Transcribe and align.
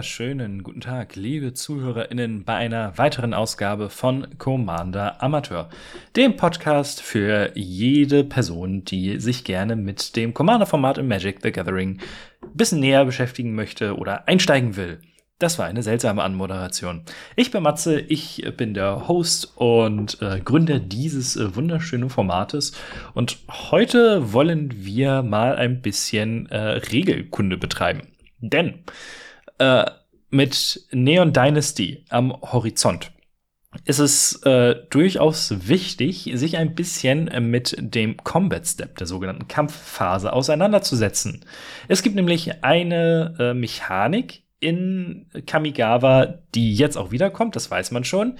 Wunderschönen 0.00 0.62
guten 0.62 0.80
Tag, 0.80 1.14
liebe 1.14 1.52
ZuhörerInnen, 1.52 2.44
bei 2.44 2.54
einer 2.54 2.96
weiteren 2.96 3.34
Ausgabe 3.34 3.90
von 3.90 4.38
Commander 4.38 5.22
Amateur, 5.22 5.68
dem 6.16 6.38
Podcast 6.38 7.02
für 7.02 7.52
jede 7.54 8.24
Person, 8.24 8.82
die 8.82 9.20
sich 9.20 9.44
gerne 9.44 9.76
mit 9.76 10.16
dem 10.16 10.32
Commander-Format 10.32 10.96
im 10.96 11.06
Magic 11.06 11.40
the 11.42 11.52
Gathering 11.52 12.00
ein 12.42 12.56
bisschen 12.56 12.80
näher 12.80 13.04
beschäftigen 13.04 13.54
möchte 13.54 13.94
oder 13.94 14.26
einsteigen 14.26 14.76
will. 14.76 15.02
Das 15.38 15.58
war 15.58 15.66
eine 15.66 15.82
seltsame 15.82 16.22
Anmoderation. 16.22 17.02
Ich 17.36 17.50
bin 17.50 17.62
Matze, 17.62 18.00
ich 18.00 18.42
bin 18.56 18.72
der 18.72 19.06
Host 19.06 19.52
und 19.56 20.16
äh, 20.22 20.40
Gründer 20.40 20.78
dieses 20.78 21.36
äh, 21.36 21.54
wunderschönen 21.54 22.08
Formates. 22.08 22.72
Und 23.12 23.36
heute 23.50 24.32
wollen 24.32 24.70
wir 24.74 25.22
mal 25.22 25.56
ein 25.56 25.82
bisschen 25.82 26.46
äh, 26.46 26.56
Regelkunde 26.56 27.58
betreiben. 27.58 28.00
Denn 28.40 28.78
äh, 29.60 29.90
mit 30.30 30.86
Neon 30.92 31.32
Dynasty 31.32 32.04
am 32.08 32.32
Horizont 32.40 33.12
ist 33.84 34.00
es 34.00 34.42
äh, 34.42 34.74
durchaus 34.90 35.68
wichtig, 35.68 36.30
sich 36.34 36.56
ein 36.56 36.74
bisschen 36.74 37.30
mit 37.50 37.76
dem 37.78 38.16
Combat 38.16 38.66
Step, 38.66 38.96
der 38.98 39.06
sogenannten 39.06 39.46
Kampfphase, 39.46 40.32
auseinanderzusetzen. 40.32 41.44
Es 41.86 42.02
gibt 42.02 42.16
nämlich 42.16 42.64
eine 42.64 43.36
äh, 43.38 43.54
Mechanik 43.54 44.42
in 44.58 45.26
Kamigawa, 45.46 46.40
die 46.54 46.74
jetzt 46.74 46.96
auch 46.96 47.12
wiederkommt, 47.12 47.54
das 47.54 47.70
weiß 47.70 47.92
man 47.92 48.04
schon, 48.04 48.38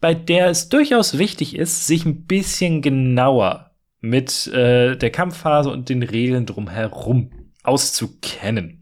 bei 0.00 0.14
der 0.14 0.48
es 0.48 0.68
durchaus 0.68 1.18
wichtig 1.18 1.54
ist, 1.54 1.86
sich 1.86 2.04
ein 2.06 2.24
bisschen 2.24 2.82
genauer 2.82 3.72
mit 4.00 4.48
äh, 4.48 4.96
der 4.96 5.10
Kampfphase 5.10 5.70
und 5.70 5.90
den 5.90 6.02
Regeln 6.02 6.46
drumherum 6.46 7.30
auszukennen. 7.62 8.81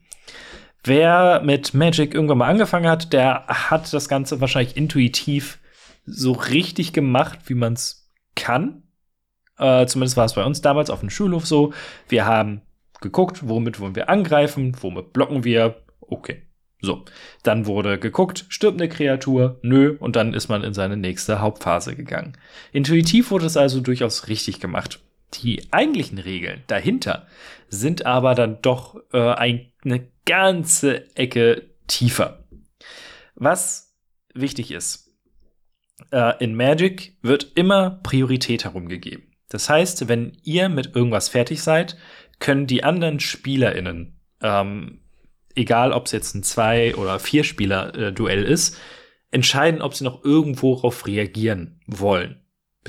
Wer 0.84 1.42
mit 1.44 1.74
Magic 1.74 2.14
irgendwann 2.14 2.38
mal 2.38 2.48
angefangen 2.48 2.88
hat, 2.88 3.12
der 3.12 3.46
hat 3.46 3.92
das 3.92 4.08
Ganze 4.08 4.40
wahrscheinlich 4.40 4.76
intuitiv 4.76 5.58
so 6.06 6.32
richtig 6.32 6.92
gemacht, 6.92 7.40
wie 7.46 7.54
man 7.54 7.74
es 7.74 8.10
kann. 8.34 8.82
Äh, 9.58 9.86
zumindest 9.86 10.16
war 10.16 10.24
es 10.24 10.34
bei 10.34 10.44
uns 10.44 10.62
damals 10.62 10.88
auf 10.90 11.00
dem 11.00 11.10
Schulhof 11.10 11.46
so. 11.46 11.72
Wir 12.08 12.24
haben 12.24 12.62
geguckt, 13.00 13.48
womit 13.48 13.80
wollen 13.80 13.94
wir 13.94 14.08
angreifen, 14.08 14.76
womit 14.80 15.12
blocken 15.12 15.44
wir. 15.44 15.82
Okay. 16.00 16.42
So, 16.82 17.04
dann 17.42 17.66
wurde 17.66 17.98
geguckt, 17.98 18.46
stirbt 18.48 18.80
eine 18.80 18.88
Kreatur, 18.88 19.58
nö, 19.60 19.98
und 20.00 20.16
dann 20.16 20.32
ist 20.32 20.48
man 20.48 20.64
in 20.64 20.72
seine 20.72 20.96
nächste 20.96 21.40
Hauptphase 21.40 21.94
gegangen. 21.94 22.38
Intuitiv 22.72 23.30
wurde 23.30 23.44
es 23.44 23.58
also 23.58 23.80
durchaus 23.80 24.28
richtig 24.28 24.60
gemacht. 24.60 24.98
Die 25.34 25.72
eigentlichen 25.72 26.18
Regeln 26.18 26.62
dahinter 26.66 27.26
sind 27.68 28.04
aber 28.06 28.34
dann 28.34 28.60
doch 28.62 28.96
äh, 29.12 29.18
eine 29.18 30.08
ganze 30.26 31.16
Ecke 31.16 31.70
tiefer. 31.86 32.44
Was 33.34 33.96
wichtig 34.34 34.70
ist, 34.70 35.10
äh, 36.10 36.42
in 36.42 36.54
Magic 36.54 37.16
wird 37.22 37.52
immer 37.54 38.00
Priorität 38.02 38.64
herumgegeben. 38.64 39.30
Das 39.48 39.68
heißt, 39.68 40.08
wenn 40.08 40.36
ihr 40.42 40.68
mit 40.68 40.94
irgendwas 40.94 41.28
fertig 41.28 41.62
seid, 41.62 41.96
können 42.38 42.66
die 42.66 42.84
anderen 42.84 43.20
SpielerInnen, 43.20 44.18
ähm, 44.40 45.00
egal 45.54 45.92
ob 45.92 46.06
es 46.06 46.12
jetzt 46.12 46.34
ein 46.34 46.42
Zwei- 46.42 46.94
oder 46.94 47.18
Vier-Spieler-Duell 47.18 48.44
ist, 48.44 48.78
entscheiden, 49.30 49.82
ob 49.82 49.94
sie 49.94 50.04
noch 50.04 50.24
irgendwo 50.24 50.74
darauf 50.76 51.06
reagieren 51.06 51.80
wollen. 51.86 52.40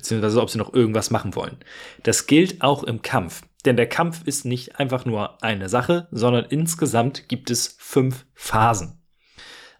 Beziehungsweise 0.02 0.42
ob 0.42 0.50
sie 0.50 0.58
noch 0.58 0.74
irgendwas 0.74 1.12
machen 1.12 1.36
wollen. 1.36 1.58
Das 2.02 2.26
gilt 2.26 2.64
auch 2.64 2.84
im 2.84 3.04
Kampf. 3.04 3.44
Denn 3.66 3.78
der 3.78 3.88
Kampf 3.88 4.24
ist 4.26 4.46
nicht 4.46 4.80
einfach 4.80 5.06
nur 5.06 5.44
eine 5.44 5.70
Sache, 5.70 6.08
sondern 6.10 6.46
insgesamt 6.46 7.30
gibt 7.30 7.52
es 7.52 7.76
fünf 7.78 8.26
Phasen. 8.34 9.00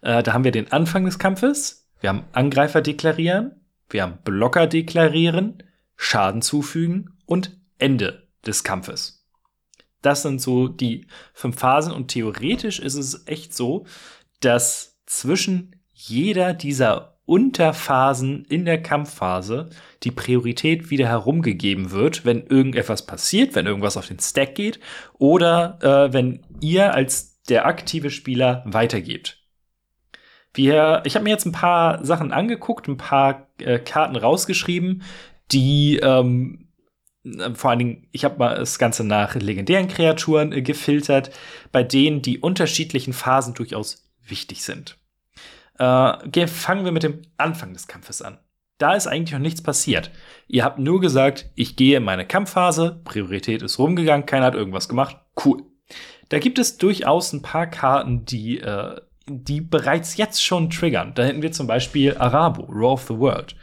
Äh, 0.02 0.22
da 0.22 0.32
haben 0.32 0.44
wir 0.44 0.52
den 0.52 0.70
Anfang 0.70 1.04
des 1.04 1.18
Kampfes, 1.18 1.90
wir 2.00 2.10
haben 2.10 2.24
Angreifer 2.30 2.80
deklarieren, 2.80 3.60
wir 3.88 4.04
haben 4.04 4.18
Blocker 4.22 4.68
deklarieren, 4.68 5.64
Schaden 5.96 6.42
zufügen 6.42 7.18
und 7.26 7.60
Ende 7.78 8.28
des 8.46 8.62
Kampfes. 8.62 9.26
Das 10.02 10.22
sind 10.22 10.40
so 10.40 10.68
die 10.68 11.08
fünf 11.32 11.58
Phasen 11.58 11.92
und 11.92 12.08
theoretisch 12.08 12.78
ist 12.78 12.94
es 12.94 13.26
echt 13.26 13.54
so, 13.54 13.86
dass 14.40 15.00
zwischen 15.06 15.82
jeder 15.92 16.54
dieser 16.54 17.11
Unterphasen 17.32 18.44
in 18.44 18.66
der 18.66 18.82
Kampfphase 18.82 19.70
die 20.02 20.10
Priorität 20.10 20.90
wieder 20.90 21.08
herumgegeben 21.08 21.90
wird, 21.90 22.26
wenn 22.26 22.46
irgendetwas 22.46 23.06
passiert, 23.06 23.54
wenn 23.54 23.64
irgendwas 23.64 23.96
auf 23.96 24.06
den 24.06 24.18
Stack 24.18 24.54
geht 24.54 24.80
oder 25.16 25.78
äh, 25.80 26.12
wenn 26.12 26.44
ihr 26.60 26.92
als 26.92 27.42
der 27.44 27.64
aktive 27.64 28.10
Spieler 28.10 28.62
weitergebt. 28.66 29.38
Wir, 30.52 31.00
ich 31.06 31.14
habe 31.14 31.24
mir 31.24 31.30
jetzt 31.30 31.46
ein 31.46 31.52
paar 31.52 32.04
Sachen 32.04 32.32
angeguckt, 32.32 32.86
ein 32.86 32.98
paar 32.98 33.48
äh, 33.56 33.78
Karten 33.78 34.16
rausgeschrieben, 34.16 35.02
die 35.52 36.00
ähm, 36.02 36.68
vor 37.54 37.70
allen 37.70 37.78
Dingen, 37.78 38.08
ich 38.12 38.26
habe 38.26 38.36
mal 38.38 38.56
das 38.56 38.78
Ganze 38.78 39.04
nach 39.04 39.36
legendären 39.36 39.88
Kreaturen 39.88 40.52
äh, 40.52 40.60
gefiltert, 40.60 41.30
bei 41.70 41.82
denen 41.82 42.20
die 42.20 42.40
unterschiedlichen 42.40 43.14
Phasen 43.14 43.54
durchaus 43.54 44.06
wichtig 44.22 44.64
sind. 44.64 44.98
Äh, 45.78 46.46
fangen 46.46 46.84
wir 46.84 46.92
mit 46.92 47.02
dem 47.02 47.22
Anfang 47.36 47.72
des 47.72 47.86
Kampfes 47.86 48.22
an. 48.22 48.38
Da 48.78 48.94
ist 48.94 49.06
eigentlich 49.06 49.32
noch 49.32 49.38
nichts 49.38 49.62
passiert. 49.62 50.10
Ihr 50.48 50.64
habt 50.64 50.78
nur 50.78 51.00
gesagt, 51.00 51.50
ich 51.54 51.76
gehe 51.76 51.98
in 51.98 52.04
meine 52.04 52.26
Kampfphase, 52.26 53.00
Priorität 53.04 53.62
ist 53.62 53.78
rumgegangen, 53.78 54.26
keiner 54.26 54.46
hat 54.46 54.54
irgendwas 54.54 54.88
gemacht, 54.88 55.18
cool. 55.44 55.62
Da 56.30 56.38
gibt 56.38 56.58
es 56.58 56.78
durchaus 56.78 57.32
ein 57.32 57.42
paar 57.42 57.66
Karten, 57.66 58.24
die, 58.24 58.58
äh, 58.58 59.00
die 59.28 59.60
bereits 59.60 60.16
jetzt 60.16 60.42
schon 60.42 60.70
triggern. 60.70 61.12
Da 61.14 61.24
hätten 61.24 61.42
wir 61.42 61.52
zum 61.52 61.66
Beispiel 61.66 62.16
Arabo, 62.16 62.62
Raw 62.64 62.94
of 62.94 63.06
the 63.06 63.18
World. 63.18 63.54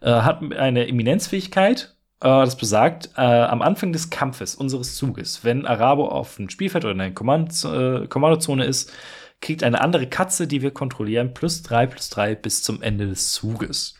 Äh, 0.00 0.10
hat 0.10 0.42
eine 0.54 0.88
Eminenzfähigkeit, 0.88 1.94
äh, 2.20 2.26
das 2.26 2.56
besagt, 2.56 3.10
äh, 3.16 3.20
am 3.20 3.62
Anfang 3.62 3.92
des 3.92 4.10
Kampfes 4.10 4.54
unseres 4.54 4.96
Zuges, 4.96 5.44
wenn 5.44 5.66
Arabo 5.66 6.08
auf 6.08 6.36
dem 6.36 6.48
Spielfeld 6.48 6.84
oder 6.84 6.94
in 6.94 7.00
einer 7.00 7.14
Kommand 7.14 7.64
äh, 7.64 8.06
Kommandozone 8.08 8.64
ist, 8.64 8.92
kriegt 9.40 9.62
eine 9.62 9.80
andere 9.80 10.06
Katze, 10.06 10.46
die 10.46 10.62
wir 10.62 10.70
kontrollieren, 10.70 11.34
plus 11.34 11.62
drei 11.62 11.86
plus 11.86 12.08
drei 12.08 12.34
bis 12.34 12.62
zum 12.62 12.82
Ende 12.82 13.06
des 13.06 13.32
Zuges. 13.32 13.94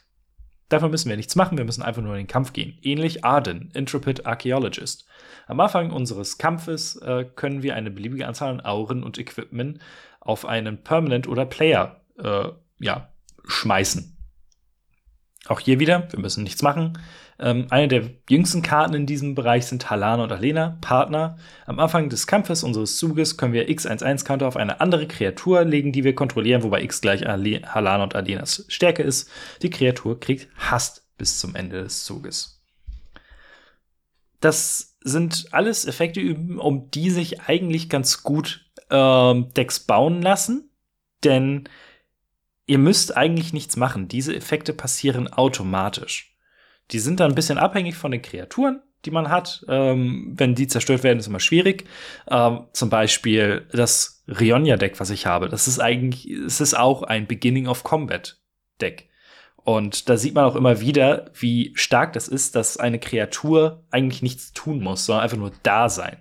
Dafür 0.69 0.89
müssen 0.89 1.09
wir 1.09 1.17
nichts 1.17 1.37
machen, 1.37 1.59
wir 1.59 1.65
müssen 1.65 1.83
einfach 1.83 2.03
nur 2.03 2.15
in 2.15 2.23
den 2.23 2.27
Kampf 2.27 2.53
gehen. 2.53 2.79
Ähnlich 2.83 3.25
Arden, 3.25 3.71
Intrepid 3.73 4.27
Archaeologist. 4.27 5.07
Am 5.47 5.61
Anfang 5.61 5.93
unseres 5.93 6.39
Kampfes 6.39 6.97
äh, 6.97 7.25
können 7.25 7.63
wir 7.63 7.77
eine 7.77 7.91
beliebige 7.91 8.27
Anzahl 8.27 8.51
an 8.51 8.61
Auren 8.61 9.05
und 9.05 9.19
Equipment 9.19 9.79
auf 10.19 10.45
einen 10.45 10.83
Permanent 10.83 11.29
oder 11.29 11.47
Player 11.47 12.01
äh, 12.19 12.49
ja, 12.81 13.13
schmeißen. 13.47 14.16
Auch 15.49 15.61
hier 15.61 15.79
wieder, 15.79 16.09
wir 16.11 16.19
müssen 16.19 16.43
nichts 16.43 16.63
machen. 16.63 16.99
Ähm, 17.39 17.67
eine 17.71 17.89
der 17.89 18.11
jüngsten 18.29 18.63
Karten 18.63 18.95
in 18.95 19.07
diesem 19.07 19.35
Bereich 19.35 19.67
sind 19.67 19.91
Halana 19.91 20.25
und 20.25 20.33
Alena, 20.33 20.79
Partner. 20.81 21.37
Am 21.67 21.79
Anfang 21.79 22.09
des 22.09 22.27
Kampfes 22.27 22.65
unseres 22.65 22.97
Zuges 22.97 23.37
können 23.37 23.53
wir 23.53 23.69
X11-Counter 23.69 24.49
auf 24.49 24.57
eine 24.57 24.81
andere 24.81 25.07
Kreatur 25.07 25.65
legen, 25.65 25.93
die 25.93 26.05
wir 26.05 26.15
kontrollieren, 26.15 26.63
wobei 26.63 26.83
X 26.83 27.01
gleich 27.01 27.29
Ale 27.29 27.63
Halana 27.63 28.05
und 28.05 28.15
Alenas 28.15 28.65
Stärke 28.69 29.03
ist. 29.03 29.31
Die 29.63 29.71
Kreatur 29.71 30.19
kriegt 30.19 30.49
Hast 30.57 31.07
bis 31.19 31.39
zum 31.39 31.55
Ende 31.55 31.83
des 31.83 32.05
Zuges. 32.05 32.63
Das 34.41 34.97
sind 35.01 35.47
alles 35.53 35.87
Effekte, 35.87 36.21
um 36.59 36.91
die 36.91 37.11
sich 37.11 37.43
eigentlich 37.43 37.89
ganz 37.89 38.23
gut 38.23 38.67
ähm, 38.91 39.53
Decks 39.55 39.81
bauen 39.81 40.23
lassen, 40.23 40.71
denn 41.25 41.69
ihr 42.67 42.79
müsst 42.79 43.17
eigentlich 43.17 43.53
nichts 43.53 43.77
machen. 43.77 44.09
Diese 44.09 44.35
Effekte 44.35 44.73
passieren 44.73 45.33
automatisch. 45.33 46.37
Die 46.91 46.99
sind 46.99 47.21
dann 47.21 47.33
ein 47.33 47.35
bisschen 47.35 47.59
abhängig 47.59 47.97
von 47.97 48.11
den 48.11 48.23
Kreaturen, 48.23 48.81
die 49.05 49.11
man 49.11 49.31
hat. 49.31 49.65
Ähm, 49.69 50.33
wenn 50.37 50.55
die 50.55 50.67
zerstört 50.67 51.03
werden, 51.03 51.19
ist 51.19 51.27
immer 51.27 51.41
schwierig. 51.41 51.85
Ähm, 52.29 52.67
zum 52.73 52.91
Beispiel 52.91 53.67
das 53.73 54.25
Rionia-Deck, 54.29 55.01
was 55.01 55.11
ich 55.11 55.27
habe. 55.27 55.49
Das 55.49 55.69
ist 55.69 55.81
eigentlich, 55.81 56.29
es 56.31 56.61
ist 56.61 56.75
auch 56.75 57.03
ein 57.03 57.27
Beginning 57.27 57.67
of 57.69 57.85
Combat-Deck. 57.85 59.09
Und 59.57 60.09
da 60.09 60.17
sieht 60.17 60.35
man 60.35 60.45
auch 60.45 60.55
immer 60.55 60.81
wieder, 60.81 61.31
wie 61.35 61.73
stark 61.75 62.13
das 62.13 62.29
ist, 62.29 62.55
dass 62.55 62.77
eine 62.77 63.01
Kreatur 63.01 63.85
eigentlich 63.91 64.23
nichts 64.23 64.53
tun 64.53 64.81
muss, 64.81 65.07
sondern 65.07 65.25
einfach 65.25 65.39
nur 65.39 65.53
da 65.65 65.89
sein. 65.89 66.19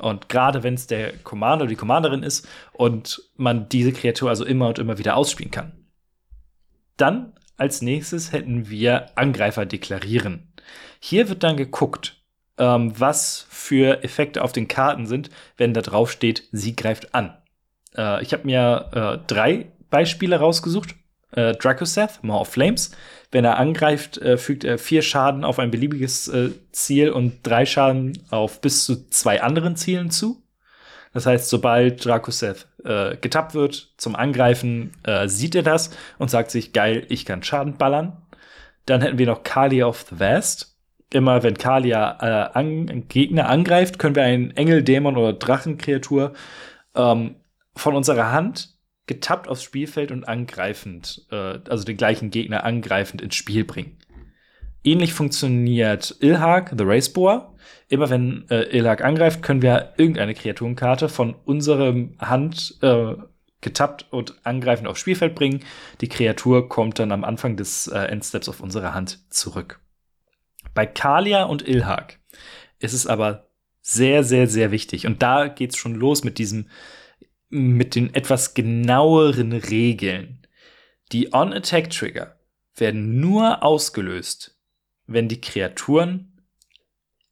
Und 0.00 0.28
gerade 0.28 0.62
wenn 0.62 0.74
es 0.74 0.86
der 0.86 1.12
Commander 1.18 1.64
oder 1.64 1.70
die 1.70 1.76
Commanderin 1.76 2.22
ist 2.22 2.48
und 2.72 3.22
man 3.36 3.68
diese 3.68 3.92
Kreatur 3.92 4.30
also 4.30 4.44
immer 4.44 4.68
und 4.68 4.78
immer 4.78 4.98
wieder 4.98 5.16
ausspielen 5.16 5.50
kann. 5.50 5.72
Dann 6.96 7.32
als 7.56 7.82
nächstes 7.82 8.32
hätten 8.32 8.70
wir 8.70 9.16
Angreifer 9.16 9.66
deklarieren. 9.66 10.52
Hier 10.98 11.28
wird 11.28 11.42
dann 11.42 11.56
geguckt, 11.56 12.22
ähm, 12.56 12.98
was 12.98 13.46
für 13.48 14.02
Effekte 14.02 14.42
auf 14.42 14.52
den 14.52 14.68
Karten 14.68 15.06
sind, 15.06 15.30
wenn 15.56 15.74
da 15.74 15.82
drauf 15.82 16.10
steht, 16.10 16.48
sie 16.52 16.74
greift 16.74 17.14
an. 17.14 17.36
Äh, 17.96 18.22
ich 18.22 18.32
habe 18.32 18.46
mir 18.46 18.90
äh, 18.92 19.26
drei 19.26 19.72
Beispiele 19.90 20.36
rausgesucht. 20.36 20.94
Äh, 21.32 21.52
Dracoseth, 21.52 22.22
More 22.22 22.40
of 22.40 22.48
Flames. 22.48 22.90
Wenn 23.30 23.44
er 23.44 23.58
angreift, 23.58 24.18
äh, 24.18 24.36
fügt 24.36 24.64
er 24.64 24.78
vier 24.78 25.02
Schaden 25.02 25.44
auf 25.44 25.58
ein 25.58 25.70
beliebiges 25.70 26.28
äh, 26.28 26.50
Ziel 26.72 27.10
und 27.10 27.46
drei 27.46 27.66
Schaden 27.66 28.18
auf 28.30 28.60
bis 28.60 28.84
zu 28.84 29.08
zwei 29.10 29.42
anderen 29.42 29.76
Zielen 29.76 30.10
zu. 30.10 30.42
Das 31.12 31.26
heißt, 31.26 31.48
sobald 31.48 32.04
Dracoseth 32.04 32.68
äh, 32.84 33.16
getappt 33.16 33.54
wird 33.54 33.92
zum 33.96 34.14
Angreifen, 34.14 34.92
äh, 35.04 35.28
sieht 35.28 35.54
er 35.54 35.62
das 35.62 35.90
und 36.18 36.30
sagt 36.30 36.50
sich, 36.50 36.72
geil, 36.72 37.04
ich 37.08 37.24
kann 37.24 37.42
Schaden 37.42 37.76
ballern. 37.76 38.16
Dann 38.86 39.02
hätten 39.02 39.18
wir 39.18 39.26
noch 39.26 39.42
Kalia 39.42 39.86
of 39.86 40.06
the 40.10 40.20
Vast. 40.20 40.76
Immer 41.12 41.42
wenn 41.42 41.58
Kalia 41.58 42.18
äh, 42.20 42.58
an, 42.58 43.08
Gegner 43.08 43.48
angreift, 43.48 43.98
können 43.98 44.14
wir 44.14 44.22
einen 44.22 44.52
Engel, 44.52 44.82
Dämon 44.82 45.16
oder 45.16 45.32
Drachenkreatur 45.32 46.34
ähm, 46.94 47.36
von 47.74 47.96
unserer 47.96 48.30
Hand 48.30 48.76
getappt 49.10 49.48
aufs 49.48 49.64
Spielfeld 49.64 50.12
und 50.12 50.28
angreifend, 50.28 51.26
äh, 51.32 51.58
also 51.68 51.82
den 51.82 51.96
gleichen 51.96 52.30
Gegner 52.30 52.62
angreifend 52.62 53.20
ins 53.20 53.34
Spiel 53.34 53.64
bringen. 53.64 53.98
Ähnlich 54.84 55.12
funktioniert 55.12 56.14
Ilhag, 56.20 56.72
The 56.78 56.84
Raceboar. 56.84 57.56
Immer 57.88 58.08
wenn 58.08 58.48
äh, 58.50 58.62
Ilhag 58.70 59.02
angreift, 59.02 59.42
können 59.42 59.62
wir 59.62 59.94
irgendeine 59.96 60.34
Kreaturenkarte 60.34 61.08
von 61.08 61.34
unserem 61.44 62.14
Hand 62.20 62.78
äh, 62.82 63.16
getappt 63.60 64.06
und 64.12 64.36
angreifend 64.44 64.86
aufs 64.86 65.00
Spielfeld 65.00 65.34
bringen. 65.34 65.64
Die 66.00 66.08
Kreatur 66.08 66.68
kommt 66.68 67.00
dann 67.00 67.10
am 67.10 67.24
Anfang 67.24 67.56
des 67.56 67.88
äh, 67.88 67.98
Endsteps 67.98 68.48
auf 68.48 68.60
unsere 68.60 68.94
Hand 68.94 69.18
zurück. 69.30 69.80
Bei 70.72 70.86
Kalia 70.86 71.42
und 71.42 71.66
Ilhag 71.66 72.20
ist 72.78 72.94
es 72.94 73.08
aber 73.08 73.48
sehr, 73.82 74.22
sehr, 74.22 74.46
sehr 74.46 74.70
wichtig. 74.70 75.04
Und 75.04 75.20
da 75.20 75.48
geht's 75.48 75.76
schon 75.76 75.96
los 75.96 76.22
mit 76.22 76.38
diesem, 76.38 76.68
mit 77.50 77.94
den 77.94 78.14
etwas 78.14 78.54
genaueren 78.54 79.52
Regeln. 79.52 80.46
Die 81.12 81.34
On-Attack-Trigger 81.34 82.38
werden 82.76 83.20
nur 83.20 83.62
ausgelöst, 83.62 84.56
wenn 85.06 85.28
die 85.28 85.40
Kreaturen 85.40 86.40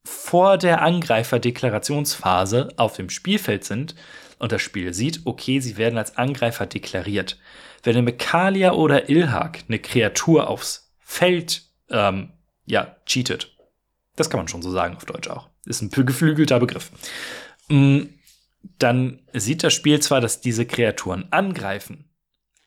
vor 0.05 0.59
der 0.59 0.83
Angreifer-Deklarationsphase 0.83 2.69
auf 2.77 2.97
dem 2.97 3.11
Spielfeld 3.11 3.65
sind 3.65 3.95
und 4.39 4.53
das 4.53 4.63
Spiel 4.63 4.95
sieht, 4.95 5.23
okay, 5.25 5.61
sie 5.61 5.77
werden 5.77 5.99
als 5.99 6.17
Angreifer 6.17 6.67
deklariert. 6.67 7.39
Wenn 7.83 7.95
eine 7.95 8.03
Mekalia 8.03 8.73
oder 8.73 9.09
Ilhak 9.09 9.65
eine 9.69 9.79
Kreatur 9.79 10.49
aufs 10.49 10.93
Feld 10.99 11.63
ähm, 11.91 12.33
ja, 12.67 12.97
cheatet. 13.07 13.57
Das 14.17 14.31
kann 14.31 14.41
man 14.41 14.49
schon 14.49 14.63
so 14.63 14.71
sagen 14.71 14.97
auf 14.97 15.05
Deutsch 15.05 15.29
auch. 15.29 15.49
Ist 15.65 15.83
ein 15.83 15.91
geflügelter 15.91 16.59
Begriff. 16.59 16.91
Mm, 17.69 18.03
dann 18.79 19.23
sieht 19.33 19.63
das 19.63 19.75
Spiel 19.75 20.01
zwar, 20.01 20.21
dass 20.21 20.41
diese 20.41 20.67
Kreaturen 20.67 21.27
angreifen, 21.31 22.11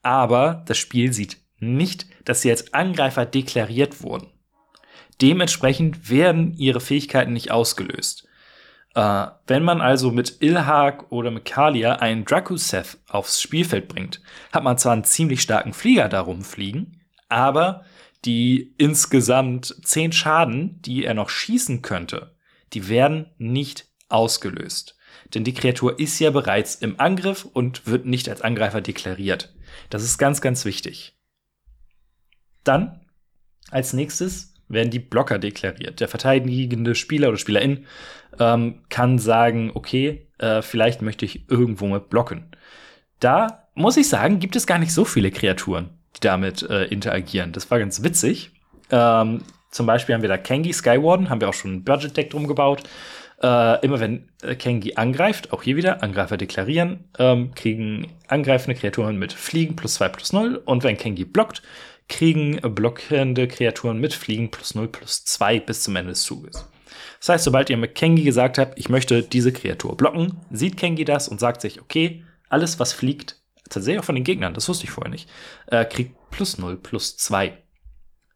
aber 0.01 0.63
das 0.67 0.77
Spiel 0.77 1.13
sieht 1.13 1.37
nicht, 1.59 2.07
dass 2.25 2.41
sie 2.41 2.49
als 2.49 2.73
Angreifer 2.73 3.25
deklariert 3.25 4.03
wurden. 4.03 4.27
Dementsprechend 5.21 6.09
werden 6.09 6.53
ihre 6.55 6.81
Fähigkeiten 6.81 7.33
nicht 7.33 7.51
ausgelöst. 7.51 8.27
Äh, 8.95 9.27
wenn 9.47 9.63
man 9.63 9.79
also 9.79 10.11
mit 10.11 10.41
Ilhag 10.41 11.11
oder 11.11 11.31
mit 11.31 11.45
Kalia 11.45 11.97
einen 11.97 12.25
Dracuseth 12.25 12.97
aufs 13.07 13.41
Spielfeld 13.41 13.87
bringt, 13.87 14.21
hat 14.51 14.63
man 14.63 14.77
zwar 14.77 14.93
einen 14.93 15.03
ziemlich 15.03 15.41
starken 15.41 15.73
Flieger 15.73 16.09
darum 16.09 16.43
fliegen, 16.43 17.01
aber 17.29 17.85
die 18.25 18.73
insgesamt 18.77 19.75
zehn 19.83 20.11
Schaden, 20.11 20.81
die 20.81 21.05
er 21.05 21.13
noch 21.13 21.29
schießen 21.29 21.81
könnte, 21.81 22.35
die 22.73 22.89
werden 22.89 23.27
nicht 23.37 23.87
ausgelöst. 24.09 24.97
Denn 25.33 25.43
die 25.43 25.53
Kreatur 25.53 25.99
ist 25.99 26.19
ja 26.19 26.29
bereits 26.31 26.75
im 26.75 26.99
Angriff 26.99 27.45
und 27.45 27.87
wird 27.87 28.05
nicht 28.05 28.29
als 28.29 28.41
Angreifer 28.41 28.81
deklariert. 28.81 29.53
Das 29.89 30.03
ist 30.03 30.17
ganz, 30.17 30.41
ganz 30.41 30.65
wichtig. 30.65 31.15
Dann 32.63 33.01
als 33.69 33.93
nächstes 33.93 34.53
werden 34.67 34.91
die 34.91 34.99
Blocker 34.99 35.39
deklariert. 35.39 35.99
Der 35.99 36.07
verteidigende 36.07 36.95
Spieler 36.95 37.29
oder 37.29 37.37
Spielerin 37.37 37.85
ähm, 38.39 38.81
kann 38.89 39.19
sagen, 39.19 39.71
okay, 39.73 40.27
äh, 40.37 40.61
vielleicht 40.61 41.01
möchte 41.01 41.25
ich 41.25 41.49
irgendwo 41.49 41.87
mit 41.87 42.09
blocken. 42.09 42.51
Da 43.19 43.69
muss 43.75 43.97
ich 43.97 44.09
sagen, 44.09 44.39
gibt 44.39 44.55
es 44.55 44.67
gar 44.67 44.79
nicht 44.79 44.93
so 44.93 45.05
viele 45.05 45.31
Kreaturen, 45.31 45.89
die 46.15 46.21
damit 46.21 46.63
äh, 46.63 46.85
interagieren. 46.85 47.51
Das 47.51 47.69
war 47.71 47.79
ganz 47.79 48.03
witzig. 48.03 48.51
Ähm, 48.89 49.43
zum 49.69 49.85
Beispiel 49.85 50.15
haben 50.15 50.21
wir 50.21 50.29
da 50.29 50.37
Kengi 50.37 50.73
Skywarden, 50.73 51.29
haben 51.29 51.39
wir 51.39 51.49
auch 51.49 51.53
schon 51.53 51.75
ein 51.75 51.83
Budget-Deck 51.83 52.29
drum 52.29 52.47
gebaut. 52.47 52.83
Äh, 53.41 53.83
immer 53.83 53.99
wenn 53.99 54.29
äh, 54.43 54.55
Kengi 54.55 54.95
angreift, 54.95 55.51
auch 55.51 55.63
hier 55.63 55.75
wieder 55.75 56.03
Angreifer 56.03 56.37
deklarieren, 56.37 57.05
ähm, 57.17 57.55
kriegen 57.55 58.07
angreifende 58.27 58.79
Kreaturen 58.79 59.17
mit 59.17 59.33
Fliegen 59.33 59.75
plus 59.75 59.95
2 59.95 60.09
plus 60.09 60.33
0. 60.33 60.61
Und 60.63 60.83
wenn 60.83 60.97
Kengi 60.97 61.25
blockt, 61.25 61.63
kriegen 62.07 62.57
blockende 62.61 63.47
Kreaturen 63.47 63.97
mit 63.99 64.13
Fliegen 64.13 64.51
plus 64.51 64.75
0 64.75 64.89
plus 64.89 65.25
2 65.25 65.59
bis 65.61 65.81
zum 65.81 65.95
Ende 65.95 66.11
des 66.11 66.23
Zuges. 66.23 66.67
Das 67.19 67.29
heißt, 67.29 67.43
sobald 67.45 67.69
ihr 67.69 67.77
mit 67.77 67.95
Kengi 67.95 68.23
gesagt 68.23 68.57
habt, 68.57 68.77
ich 68.77 68.89
möchte 68.89 69.23
diese 69.23 69.51
Kreatur 69.51 69.97
blocken, 69.97 70.37
sieht 70.51 70.77
Kengi 70.77 71.05
das 71.05 71.27
und 71.27 71.39
sagt 71.39 71.61
sich, 71.61 71.81
okay, 71.81 72.23
alles, 72.49 72.79
was 72.79 72.93
fliegt, 72.93 73.37
tatsächlich 73.69 74.01
auch 74.01 74.05
von 74.05 74.15
den 74.15 74.23
Gegnern, 74.23 74.53
das 74.53 74.67
wusste 74.67 74.83
ich 74.83 74.91
vorher 74.91 75.09
nicht, 75.11 75.29
äh, 75.67 75.85
kriegt 75.85 76.15
plus 76.29 76.57
0 76.57 76.77
plus 76.77 77.17
2. 77.17 77.57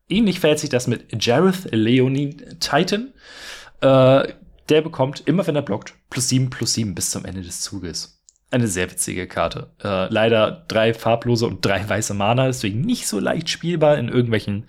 Ähnlich 0.08 0.40
verhält 0.40 0.60
sich 0.60 0.70
das 0.70 0.88
mit 0.88 1.24
Jareth 1.24 1.68
Leonie 1.72 2.38
Titan. 2.60 3.14
Äh, 3.82 4.34
der 4.70 4.82
bekommt, 4.82 5.22
immer 5.26 5.46
wenn 5.48 5.56
er 5.56 5.62
blockt, 5.62 5.94
plus 6.10 6.30
7 6.30 6.50
plus 6.50 6.74
7 6.74 6.96
bis 6.96 7.12
zum 7.12 7.26
Ende 7.26 7.42
des 7.42 7.62
Zuges. 7.62 8.24
Eine 8.52 8.68
sehr 8.68 8.90
witzige 8.90 9.28
Karte. 9.28 9.72
Äh, 9.84 10.12
leider 10.14 10.66
drei 10.68 10.94
farblose 10.94 11.46
und 11.48 11.66
drei 11.66 11.88
weiße 11.88 12.14
Mana, 12.14 12.48
deswegen 12.48 12.82
nicht 12.82 13.08
so 13.08 13.20
leicht 13.20 13.50
spielbar 13.50 13.98
in 13.98 14.08
irgendwelchen 14.08 14.66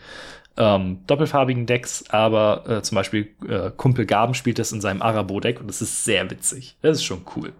ähm, 0.57 1.01
doppelfarbigen 1.07 1.67
Decks, 1.67 2.05
aber 2.09 2.69
äh, 2.69 2.83
zum 2.83 2.97
Beispiel 2.97 3.35
äh, 3.47 3.71
Kumpel 3.77 4.07
Gaben 4.07 4.35
spielt 4.35 4.59
das 4.59 4.73
in 4.73 4.81
seinem 4.81 5.03
Arabo-Deck 5.03 5.61
und 5.61 5.69
das 5.69 5.83
ist 5.83 6.05
sehr 6.05 6.31
witzig. 6.31 6.77
Das 6.81 6.99
ist 6.99 7.05
schon 7.05 7.27
cool. 7.37 7.53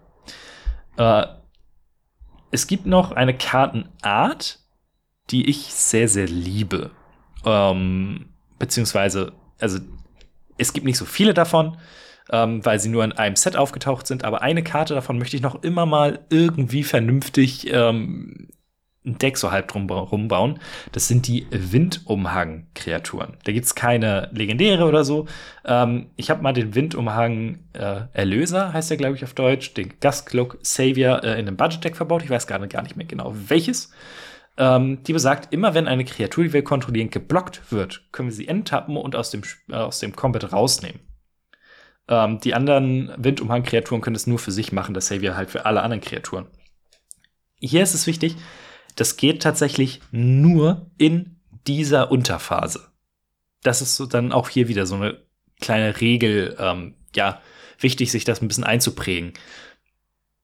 Äh, 0.97 1.27
es 2.51 2.65
gibt 2.65 2.85
noch 2.85 3.11
eine 3.11 3.37
Kartenart, 3.37 4.59
die 5.29 5.49
ich 5.49 5.73
sehr, 5.73 6.07
sehr 6.07 6.27
liebe. 6.27 6.91
Ähm, 7.45 8.29
beziehungsweise, 8.57 9.33
also 9.59 9.79
es 10.57 10.73
gibt 10.73 10.85
nicht 10.85 10.97
so 10.97 11.05
viele 11.05 11.33
davon 11.33 11.77
ähm, 12.31 12.65
weil 12.65 12.79
sie 12.79 12.89
nur 12.89 13.03
in 13.03 13.11
einem 13.11 13.35
Set 13.35 13.55
aufgetaucht 13.55 14.07
sind. 14.07 14.23
Aber 14.23 14.41
eine 14.41 14.63
Karte 14.63 14.93
davon 14.93 15.17
möchte 15.17 15.35
ich 15.35 15.41
noch 15.41 15.63
immer 15.63 15.85
mal 15.85 16.19
irgendwie 16.29 16.83
vernünftig 16.83 17.71
ähm, 17.71 18.49
ein 19.07 19.17
Deck 19.17 19.37
so 19.37 19.51
halb 19.51 19.69
drum 19.69 19.89
rumbauen. 19.89 20.59
Das 20.91 21.07
sind 21.07 21.27
die 21.27 21.47
Windumhang-Kreaturen. 21.49 23.37
Da 23.43 23.51
gibt's 23.51 23.73
keine 23.73 24.29
legendäre 24.33 24.85
oder 24.85 25.03
so. 25.03 25.27
Ähm, 25.65 26.07
ich 26.17 26.29
habe 26.29 26.43
mal 26.43 26.53
den 26.53 26.75
Windumhang 26.75 27.59
äh, 27.73 28.01
Erlöser, 28.13 28.73
heißt 28.73 28.89
der, 28.89 28.97
glaube 28.97 29.15
ich, 29.15 29.23
auf 29.23 29.33
Deutsch, 29.33 29.73
den 29.73 29.93
Gastcloak 29.99 30.59
Savior 30.61 31.23
äh, 31.23 31.39
in 31.39 31.47
einem 31.47 31.57
Budget-Deck 31.57 31.95
verbaut. 31.95 32.23
Ich 32.23 32.29
weiß 32.29 32.47
gerade 32.47 32.67
gar 32.67 32.83
nicht 32.83 32.97
mehr 32.97 33.07
genau 33.07 33.33
welches. 33.33 33.91
Ähm, 34.57 35.03
die 35.03 35.13
besagt, 35.13 35.53
immer 35.53 35.73
wenn 35.73 35.87
eine 35.87 36.03
Kreatur, 36.03 36.43
die 36.43 36.53
wir 36.53 36.63
kontrollieren, 36.63 37.09
geblockt 37.09 37.71
wird, 37.71 38.03
können 38.11 38.29
wir 38.29 38.35
sie 38.35 38.47
enttappen 38.47 38.97
und 38.97 39.15
aus 39.15 39.29
dem, 39.29 39.43
äh, 39.69 39.75
aus 39.75 39.99
dem 39.99 40.15
Combat 40.15 40.51
rausnehmen. 40.51 40.99
Ähm, 42.07 42.39
die 42.39 42.53
anderen 42.53 43.11
Windumhang-Kreaturen 43.17 44.01
können 44.01 44.15
es 44.15 44.27
nur 44.27 44.39
für 44.39 44.51
sich 44.51 44.71
machen, 44.71 44.93
das 44.93 45.07
Savior 45.07 45.35
halt 45.35 45.49
für 45.49 45.65
alle 45.65 45.81
anderen 45.81 46.01
Kreaturen. 46.01 46.47
Hier 47.59 47.83
ist 47.83 47.93
es 47.93 48.07
wichtig, 48.07 48.35
das 48.95 49.17
geht 49.17 49.41
tatsächlich 49.41 50.01
nur 50.11 50.89
in 50.97 51.39
dieser 51.67 52.11
Unterphase. 52.11 52.87
Das 53.63 53.81
ist 53.81 53.95
so 53.95 54.05
dann 54.05 54.31
auch 54.31 54.49
hier 54.49 54.67
wieder 54.67 54.85
so 54.85 54.95
eine 54.95 55.21
kleine 55.59 55.99
Regel, 55.99 56.55
ähm, 56.59 56.95
ja, 57.15 57.41
wichtig, 57.79 58.11
sich 58.11 58.23
das 58.23 58.41
ein 58.41 58.47
bisschen 58.47 58.63
einzuprägen. 58.63 59.33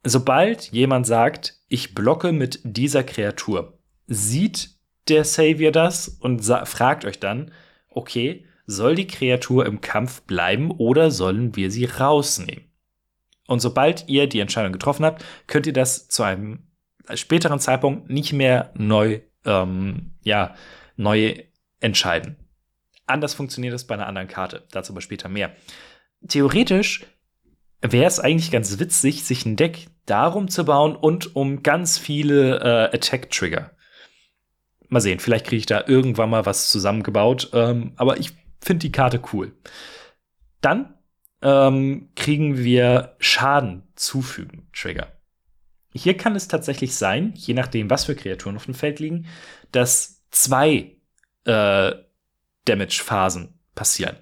Sobald 0.03 0.71
jemand 0.71 1.07
sagt, 1.07 1.61
ich 1.67 1.95
blocke 1.95 2.31
mit 2.31 2.59
dieser 2.63 3.03
Kreatur, 3.03 3.79
sieht 4.07 4.71
der 5.07 5.23
Savior 5.23 5.71
das 5.71 6.07
und 6.07 6.43
fragt 6.43 7.05
euch 7.05 7.19
dann, 7.19 7.51
okay, 7.89 8.45
soll 8.65 8.95
die 8.95 9.07
Kreatur 9.07 9.65
im 9.65 9.81
Kampf 9.81 10.21
bleiben 10.21 10.71
oder 10.71 11.11
sollen 11.11 11.55
wir 11.55 11.71
sie 11.71 11.85
rausnehmen? 11.85 12.65
Und 13.47 13.59
sobald 13.59 14.07
ihr 14.07 14.27
die 14.27 14.39
Entscheidung 14.39 14.71
getroffen 14.71 15.05
habt, 15.05 15.23
könnt 15.47 15.67
ihr 15.67 15.73
das 15.73 16.07
zu 16.07 16.23
einem 16.23 16.67
späteren 17.13 17.59
Zeitpunkt 17.59 18.09
nicht 18.09 18.31
mehr 18.33 18.71
neu, 18.75 19.19
ähm, 19.45 20.13
ja, 20.23 20.55
neu 20.95 21.35
entscheiden. 21.81 22.37
Anders 23.05 23.33
funktioniert 23.33 23.73
es 23.73 23.85
bei 23.85 23.95
einer 23.95 24.07
anderen 24.07 24.29
Karte. 24.29 24.65
Dazu 24.71 24.93
aber 24.93 25.01
später 25.01 25.27
mehr. 25.27 25.51
Theoretisch 26.25 27.05
wäre 27.81 28.05
es 28.05 28.21
eigentlich 28.21 28.51
ganz 28.51 28.79
witzig, 28.79 29.25
sich 29.25 29.45
ein 29.45 29.57
Deck 29.57 29.87
darum 30.05 30.47
zu 30.47 30.63
bauen 30.63 30.95
und 30.95 31.35
um 31.35 31.63
ganz 31.63 31.97
viele 31.97 32.59
äh, 32.59 32.95
Attack-Trigger 32.95 33.71
Mal 34.93 35.01
sehen, 35.01 35.19
vielleicht 35.19 35.47
kriege 35.47 35.57
ich 35.57 35.65
da 35.65 35.83
irgendwann 35.87 36.29
mal 36.29 36.45
was 36.45 36.69
zusammengebaut. 36.69 37.49
Ähm, 37.53 37.93
aber 37.95 38.19
ich 38.19 38.33
finde 38.63 38.79
die 38.79 38.91
Karte 38.91 39.21
cool. 39.33 39.53
Dann 40.61 40.93
ähm, 41.41 42.09
kriegen 42.15 42.57
wir 42.57 43.15
Schaden 43.19 43.83
zufügen, 43.95 44.67
Trigger. 44.73 45.11
Hier 45.93 46.17
kann 46.17 46.35
es 46.35 46.47
tatsächlich 46.47 46.95
sein, 46.95 47.33
je 47.35 47.53
nachdem, 47.53 47.89
was 47.89 48.05
für 48.05 48.15
Kreaturen 48.15 48.55
auf 48.55 48.65
dem 48.65 48.73
Feld 48.73 48.99
liegen, 48.99 49.27
dass 49.71 50.23
zwei 50.31 50.95
äh, 51.45 51.91
Damage-Phasen 52.65 53.59
passieren. 53.75 54.15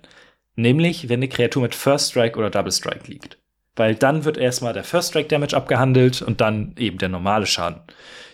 Nämlich, 0.56 1.08
wenn 1.08 1.20
eine 1.20 1.30
Kreatur 1.30 1.62
mit 1.62 1.76
First 1.76 2.12
Strike 2.12 2.38
oder 2.38 2.50
Double 2.50 2.72
Strike 2.72 3.10
liegt. 3.10 3.38
Weil 3.76 3.96
dann 3.96 4.26
wird 4.26 4.38
erstmal 4.38 4.74
der 4.74 4.84
First 4.84 5.10
Strike 5.10 5.30
Damage 5.30 5.56
abgehandelt 5.56 6.22
und 6.22 6.42
dann 6.42 6.76
eben 6.78 6.98
der 6.98 7.10
normale 7.10 7.46
Schaden. 7.46 7.82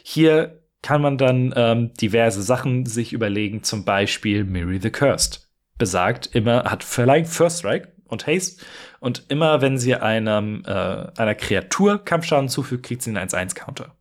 Hier 0.03 0.63
kann 0.81 1.01
man 1.01 1.17
dann 1.17 1.53
ähm, 1.55 1.93
diverse 1.93 2.41
Sachen 2.41 2.85
sich 2.85 3.13
überlegen, 3.13 3.61
zum 3.63 3.85
Beispiel 3.85 4.43
Miri 4.45 4.79
the 4.81 4.89
Cursed. 4.89 5.46
Besagt 5.77 6.27
immer, 6.27 6.65
hat 6.65 6.83
vielleicht 6.83 7.29
First 7.29 7.59
Strike 7.59 7.89
und 8.05 8.27
Haste 8.27 8.63
und 8.99 9.25
immer 9.29 9.61
wenn 9.61 9.77
sie 9.77 9.95
einem, 9.95 10.63
äh, 10.65 10.71
einer 10.71 11.35
Kreatur 11.35 12.03
Kampfschaden 12.03 12.49
zufügt, 12.49 12.85
kriegt 12.85 13.01
sie 13.01 13.11
einen 13.15 13.29
1-1-Counter. 13.29 13.95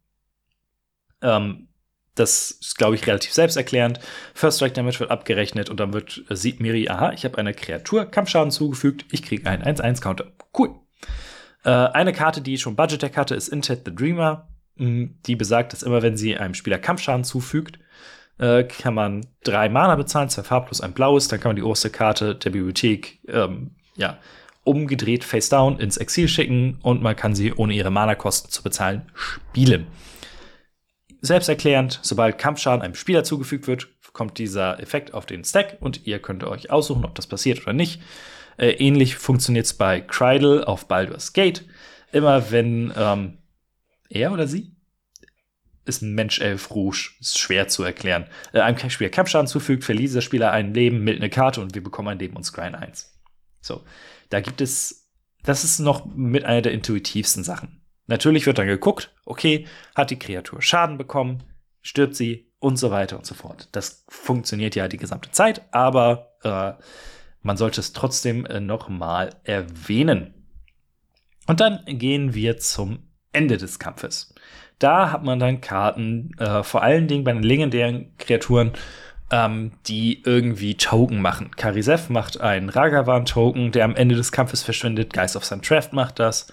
Ähm, 1.23 1.69
das 2.15 2.51
ist, 2.51 2.79
glaube 2.79 2.95
ich, 2.95 3.07
relativ 3.07 3.33
selbsterklärend. 3.33 4.01
First 4.35 4.57
Strike 4.57 4.75
Damage 4.75 5.01
wird 5.01 5.11
abgerechnet 5.11 5.69
und 5.69 5.79
dann 5.79 5.93
wird, 5.93 6.25
äh, 6.29 6.35
sieht 6.35 6.61
Miri, 6.61 6.89
aha, 6.89 7.13
ich 7.13 7.25
habe 7.25 7.39
einer 7.39 7.53
Kreatur 7.53 8.07
Kampfschaden 8.07 8.51
zugefügt, 8.51 9.05
ich 9.13 9.23
kriege 9.23 9.49
einen 9.49 9.63
1-1-Counter. 9.63 10.33
Cool. 10.57 10.75
Äh, 11.65 11.71
eine 11.71 12.13
Karte, 12.13 12.41
die 12.41 12.59
schon 12.59 12.77
Budget 12.77 13.03
Deck 13.03 13.17
hatte, 13.17 13.35
ist 13.35 13.49
Intet 13.49 13.83
the 13.85 13.95
Dreamer. 13.95 14.49
Mm, 14.77 15.07
die 15.27 15.37
besagt, 15.37 15.73
dass 15.73 15.83
immer 15.83 16.03
wenn 16.03 16.17
sie 16.17 16.37
einem 16.37 16.55
Spieler 16.55 16.79
Kampfschaden 16.79 17.25
zufügt, 17.25 17.79
äh, 18.39 18.65
kann 18.65 18.95
man 18.95 19.27
drei 19.45 19.69
Mana 19.69 19.97
bezahlen, 19.97 20.29
zwei 20.29 20.43
Farb 20.43 20.67
plus 20.67 20.81
ein 20.81 20.93
blaues, 20.93 21.29
dann 21.29 21.41
kann 21.41 21.51
man 21.51 21.57
die 21.57 21.63
oberste 21.63 21.91
Karte 21.91 22.35
der 22.35 22.51
Bibliothek 22.51 23.21
ähm, 23.29 23.73
ja, 23.97 24.19
umgedreht 24.65 25.25
face 25.25 25.49
down 25.49 25.79
ins 25.79 25.97
Exil 25.97 26.29
schicken 26.29 26.79
und 26.83 27.03
man 27.03 27.17
kann 27.17 27.35
sie 27.35 27.53
ohne 27.53 27.75
ihre 27.75 27.91
Mana-Kosten 27.91 28.51
zu 28.51 28.63
bezahlen 28.63 29.11
spielen. 29.15 29.87
Selbsterklärend, 31.23 31.99
sobald 32.03 32.39
Kampfschaden 32.39 32.83
einem 32.83 32.95
Spieler 32.95 33.25
zugefügt 33.25 33.67
wird, 33.67 33.89
kommt 34.13 34.39
dieser 34.39 34.81
Effekt 34.81 35.15
auf 35.15 35.27
den 35.27 35.45
Stack 35.45 35.79
und 35.81 36.07
ihr 36.07 36.19
könnt 36.19 36.45
euch 36.45 36.71
aussuchen, 36.71 37.05
ob 37.05 37.15
das 37.15 37.27
passiert 37.27 37.63
oder 37.63 37.73
nicht. 37.73 38.01
Äh, 38.57 38.71
ähnlich 38.73 39.17
funktioniert 39.17 39.67
es 39.67 39.75
bei 39.75 40.01
Crydle 40.01 40.67
auf 40.67 40.89
Baldur's 40.89 41.33
Gate. 41.33 41.65
Immer 42.13 42.51
wenn 42.51 42.93
ähm, 42.97 43.39
er 44.09 44.33
oder 44.33 44.47
sie 44.47 44.76
ist 45.87 46.03
ein 46.03 46.15
Mensch-Elf 46.15 46.71
Rouge, 46.71 47.11
ist 47.21 47.39
schwer 47.39 47.69
zu 47.69 47.83
erklären. 47.83 48.27
Äh, 48.53 48.61
einem 48.61 48.91
Spieler 48.91 49.11
Kampfschaden 49.11 49.47
zufügt, 49.47 49.85
verliert 49.85 50.09
dieser 50.09 50.23
Spieler 50.23 50.53
ein 50.53 50.75
Leben, 50.75 51.05
meldet 51.05 51.23
eine 51.23 51.31
Karte 51.31 51.61
und 51.61 51.75
wir 51.75 51.83
bekommen 51.83 52.09
ein 52.09 52.19
Leben 52.19 52.37
und 52.37 52.45
Scryen 52.45 52.75
1. 52.75 53.13
So, 53.61 53.85
da 54.29 54.41
gibt 54.41 54.61
es, 54.61 55.11
das 55.43 55.65
ist 55.65 55.79
noch 55.79 56.07
mit 56.07 56.45
einer 56.45 56.63
der 56.63 56.73
intuitivsten 56.73 57.45
Sachen. 57.45 57.83
Natürlich 58.07 58.47
wird 58.47 58.59
dann 58.59 58.67
geguckt, 58.67 59.13
okay, 59.25 59.67
hat 59.95 60.11
die 60.11 60.19
Kreatur 60.19 60.63
Schaden 60.63 60.99
bekommen, 60.99 61.43
stirbt 61.83 62.15
sie 62.15 62.53
und 62.59 62.77
so 62.77 62.91
weiter 62.91 63.17
und 63.17 63.27
so 63.27 63.35
fort. 63.35 63.69
Das 63.73 64.05
funktioniert 64.09 64.75
ja 64.75 64.89
die 64.89 64.97
gesamte 64.97 65.31
Zeit, 65.31 65.63
aber 65.73 66.37
äh, 66.43 66.73
man 67.43 67.57
sollte 67.57 67.81
es 67.81 67.93
trotzdem 67.93 68.47
äh, 68.47 68.61
noch 68.61 68.89
mal 68.89 69.31
erwähnen. 69.45 70.35
Und 71.47 71.61
dann 71.61 71.85
gehen 71.87 72.35
wir 72.35 72.59
zum 72.59 73.11
Ende 73.33 73.57
des 73.57 73.79
Kampfes. 73.79 74.35
Da 74.79 75.11
hat 75.11 75.25
man 75.25 75.39
dann 75.39 75.61
Karten, 75.61 76.33
äh, 76.39 76.63
vor 76.63 76.83
allen 76.83 77.09
Dingen 77.09 77.25
bei 77.25 77.33
den 77.33 77.43
legendären 77.43 78.13
Kreaturen, 78.19 78.73
ähm, 79.31 79.73
die 79.87 80.23
irgendwie 80.25 80.77
Token 80.77 81.21
machen. 81.21 81.51
Karisev 81.57 82.11
macht 82.11 82.41
einen 82.41 82.69
Ragavan-Token, 82.69 83.73
der 83.73 83.85
am 83.85 83.97
Ende 83.97 84.15
des 84.15 84.33
Kampfes 84.33 84.63
verschwindet. 84.63 85.13
Geist 85.13 85.37
of 85.37 85.45
Suntraft 85.45 85.93
macht 85.93 86.19
das. 86.19 86.53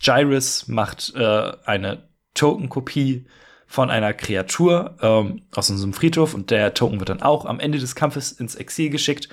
Gyrus 0.00 0.68
macht 0.68 1.14
äh, 1.14 1.52
eine 1.64 2.04
Token-Kopie 2.34 3.26
von 3.66 3.90
einer 3.90 4.12
Kreatur 4.12 4.96
ähm, 5.02 5.42
aus 5.54 5.70
unserem 5.70 5.92
Friedhof 5.92 6.34
und 6.34 6.50
der 6.50 6.74
Token 6.74 7.00
wird 7.00 7.08
dann 7.08 7.22
auch 7.22 7.44
am 7.44 7.58
Ende 7.58 7.78
des 7.78 7.94
Kampfes 7.94 8.32
ins 8.32 8.54
Exil 8.54 8.90
geschickt. 8.90 9.28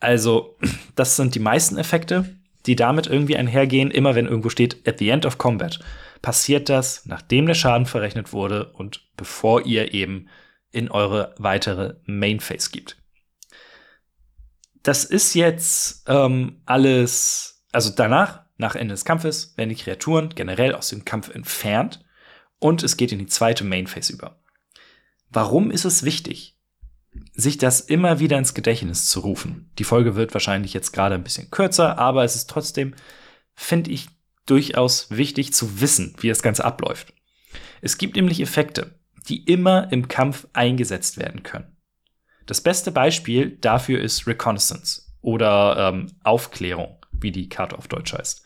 Also, 0.00 0.56
das 0.94 1.16
sind 1.16 1.34
die 1.34 1.40
meisten 1.40 1.78
Effekte, 1.78 2.36
die 2.66 2.76
damit 2.76 3.06
irgendwie 3.06 3.36
einhergehen. 3.36 3.90
Immer 3.90 4.14
wenn 4.14 4.26
irgendwo 4.26 4.50
steht, 4.50 4.86
at 4.86 4.98
the 4.98 5.08
end 5.08 5.24
of 5.24 5.38
combat, 5.38 5.80
passiert 6.22 6.68
das, 6.68 7.06
nachdem 7.06 7.46
der 7.46 7.54
Schaden 7.54 7.86
verrechnet 7.86 8.32
wurde 8.32 8.72
und 8.72 9.08
bevor 9.16 9.64
ihr 9.64 9.94
eben 9.94 10.28
in 10.70 10.90
eure 10.90 11.34
weitere 11.38 11.96
Main 12.04 12.40
Phase 12.40 12.70
gibt. 12.70 12.96
Das 14.82 15.04
ist 15.04 15.34
jetzt 15.34 16.04
ähm, 16.06 16.62
alles, 16.64 17.64
also 17.72 17.90
danach, 17.94 18.44
nach 18.56 18.74
Ende 18.74 18.94
des 18.94 19.04
Kampfes, 19.04 19.56
werden 19.56 19.70
die 19.70 19.74
Kreaturen 19.74 20.30
generell 20.30 20.74
aus 20.74 20.88
dem 20.88 21.04
Kampf 21.04 21.34
entfernt 21.34 22.04
und 22.58 22.82
es 22.82 22.96
geht 22.96 23.12
in 23.12 23.18
die 23.18 23.26
zweite 23.26 23.64
Main 23.64 23.86
Phase 23.86 24.12
über. 24.12 24.42
Warum 25.28 25.70
ist 25.70 25.84
es 25.84 26.02
wichtig, 26.02 26.58
sich 27.32 27.58
das 27.58 27.80
immer 27.80 28.20
wieder 28.20 28.38
ins 28.38 28.54
Gedächtnis 28.54 29.06
zu 29.06 29.20
rufen? 29.20 29.70
Die 29.78 29.84
Folge 29.84 30.14
wird 30.16 30.34
wahrscheinlich 30.34 30.72
jetzt 30.72 30.92
gerade 30.92 31.14
ein 31.14 31.24
bisschen 31.24 31.50
kürzer, 31.50 31.98
aber 31.98 32.24
es 32.24 32.36
ist 32.36 32.48
trotzdem, 32.48 32.94
finde 33.54 33.90
ich, 33.90 34.08
durchaus 34.46 35.10
wichtig 35.10 35.52
zu 35.52 35.80
wissen, 35.80 36.14
wie 36.20 36.28
das 36.28 36.42
Ganze 36.42 36.64
abläuft. 36.64 37.12
Es 37.80 37.98
gibt 37.98 38.16
nämlich 38.16 38.40
Effekte, 38.40 38.94
die 39.28 39.44
immer 39.44 39.92
im 39.92 40.08
Kampf 40.08 40.46
eingesetzt 40.52 41.18
werden 41.18 41.42
können. 41.42 41.76
Das 42.46 42.60
beste 42.60 42.90
Beispiel 42.90 43.56
dafür 43.60 44.00
ist 44.00 44.26
Reconnaissance 44.26 45.02
oder 45.20 45.92
ähm, 45.92 46.08
Aufklärung, 46.24 46.96
wie 47.12 47.30
die 47.30 47.48
Karte 47.48 47.78
auf 47.78 47.86
Deutsch 47.86 48.12
heißt. 48.12 48.44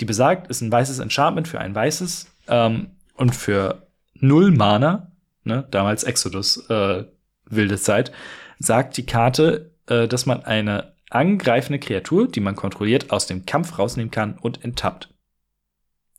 Die 0.00 0.04
besagt, 0.04 0.48
ist 0.48 0.62
ein 0.62 0.72
weißes 0.72 1.00
Enchantment 1.00 1.48
für 1.48 1.60
ein 1.60 1.74
weißes 1.74 2.32
ähm, 2.48 2.92
und 3.14 3.34
für 3.34 3.86
null 4.14 4.52
Mana, 4.52 5.12
ne, 5.44 5.66
damals 5.70 6.04
Exodus, 6.04 6.68
äh, 6.70 7.04
wilde 7.44 7.78
Zeit, 7.78 8.12
sagt 8.58 8.96
die 8.96 9.06
Karte, 9.06 9.72
äh, 9.86 10.08
dass 10.08 10.26
man 10.26 10.44
eine 10.44 10.94
angreifende 11.10 11.78
Kreatur, 11.78 12.28
die 12.28 12.40
man 12.40 12.56
kontrolliert, 12.56 13.10
aus 13.10 13.26
dem 13.26 13.44
Kampf 13.44 13.78
rausnehmen 13.78 14.10
kann 14.10 14.38
und 14.38 14.64
enttappt. 14.64 15.11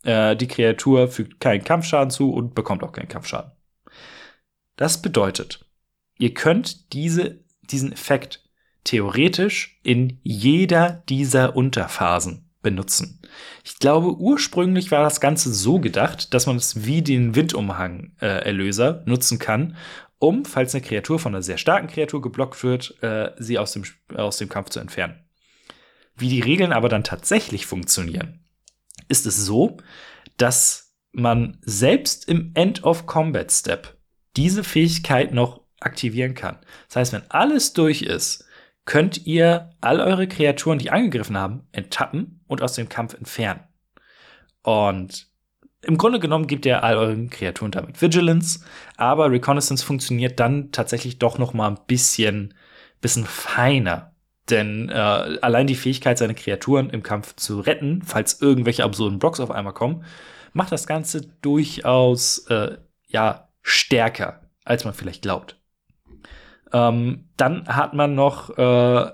Äh, 0.03 0.35
die 0.35 0.47
Kreatur 0.47 1.07
fügt 1.07 1.39
keinen 1.39 1.63
Kampfschaden 1.63 2.11
zu 2.11 2.31
und 2.31 2.55
bekommt 2.55 2.83
auch 2.83 2.91
keinen 2.91 3.07
Kampfschaden. 3.07 3.51
Das 4.75 5.01
bedeutet, 5.01 5.65
ihr 6.17 6.33
könnt 6.33 6.93
diese, 6.93 7.43
diesen 7.61 7.91
Effekt 7.91 8.43
theoretisch 8.83 9.79
in 9.83 10.19
jeder 10.23 11.03
dieser 11.07 11.55
Unterphasen 11.55 12.49
benutzen. 12.61 13.21
Ich 13.63 13.77
glaube, 13.77 14.15
ursprünglich 14.15 14.89
war 14.91 15.03
das 15.03 15.21
Ganze 15.21 15.53
so 15.53 15.79
gedacht, 15.79 16.33
dass 16.33 16.47
man 16.47 16.55
es 16.55 16.85
wie 16.85 17.01
den 17.01 17.35
Windumhang-Erlöser 17.35 19.03
äh, 19.05 19.09
nutzen 19.09 19.37
kann, 19.37 19.75
um, 20.17 20.45
falls 20.45 20.73
eine 20.73 20.83
Kreatur 20.83 21.19
von 21.19 21.35
einer 21.35 21.43
sehr 21.43 21.57
starken 21.57 21.87
Kreatur 21.87 22.21
geblockt 22.21 22.63
wird, 22.63 22.95
äh, 23.03 23.31
sie 23.37 23.59
aus 23.59 23.73
dem, 23.73 23.83
aus 24.15 24.37
dem 24.37 24.49
Kampf 24.49 24.69
zu 24.69 24.79
entfernen. 24.79 25.19
Wie 26.15 26.29
die 26.29 26.39
Regeln 26.39 26.71
aber 26.71 26.89
dann 26.89 27.03
tatsächlich 27.03 27.65
funktionieren, 27.65 28.42
ist 29.13 29.27
es 29.27 29.45
so, 29.45 29.77
dass 30.37 30.95
man 31.11 31.59
selbst 31.61 32.27
im 32.27 32.49
End 32.55 32.83
of 32.83 33.05
Combat 33.05 33.51
Step 33.51 33.95
diese 34.35 34.63
Fähigkeit 34.63 35.31
noch 35.31 35.61
aktivieren 35.79 36.33
kann. 36.33 36.57
Das 36.87 36.95
heißt, 36.95 37.13
wenn 37.13 37.29
alles 37.29 37.73
durch 37.73 38.01
ist, 38.01 38.45
könnt 38.85 39.27
ihr 39.27 39.69
all 39.81 39.99
eure 39.99 40.27
Kreaturen, 40.27 40.79
die 40.79 40.89
angegriffen 40.89 41.37
haben, 41.37 41.67
enttappen 41.71 42.41
und 42.47 42.63
aus 42.63 42.73
dem 42.73 42.89
Kampf 42.89 43.13
entfernen. 43.13 43.61
Und 44.63 45.27
im 45.81 45.99
Grunde 45.99 46.19
genommen 46.19 46.47
gibt 46.47 46.65
ihr 46.65 46.83
all 46.83 46.97
euren 46.97 47.29
Kreaturen 47.29 47.71
damit 47.71 48.01
Vigilance, 48.01 48.61
aber 48.97 49.29
Reconnaissance 49.29 49.85
funktioniert 49.85 50.39
dann 50.39 50.71
tatsächlich 50.71 51.19
doch 51.19 51.37
noch 51.37 51.53
mal 51.53 51.67
ein 51.67 51.79
bisschen, 51.85 52.55
bisschen 52.99 53.25
feiner. 53.25 54.12
Denn 54.49 54.89
äh, 54.89 54.93
allein 54.93 55.67
die 55.67 55.75
Fähigkeit, 55.75 56.17
seine 56.17 56.35
Kreaturen 56.35 56.89
im 56.89 57.01
Kampf 57.01 57.35
zu 57.35 57.61
retten, 57.61 58.01
falls 58.03 58.41
irgendwelche 58.41 58.83
absurden 58.83 59.19
Blocks 59.19 59.39
auf 59.39 59.51
einmal 59.51 59.73
kommen, 59.73 60.03
macht 60.51 60.71
das 60.71 60.85
Ganze 60.85 61.21
durchaus 61.41 62.39
äh, 62.49 62.77
ja 63.07 63.49
stärker, 63.61 64.49
als 64.65 64.83
man 64.83 64.93
vielleicht 64.93 65.21
glaubt. 65.21 65.57
Ähm, 66.73 67.29
dann 67.37 67.67
hat 67.67 67.93
man 67.93 68.15
noch 68.15 68.57
äh, 68.57 69.11